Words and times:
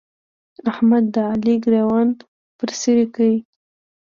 احمد 0.71 1.03
د 1.13 1.15
علي 1.31 1.55
ګرېوان 1.63 2.07
پر 2.57 2.69
څيرې 2.79 3.05
کړ. 3.15 3.29